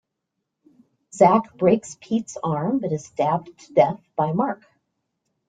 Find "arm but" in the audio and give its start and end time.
2.43-2.91